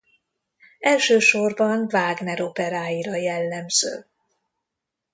[0.79, 4.07] Elsősorban Wagner operáira jellemző.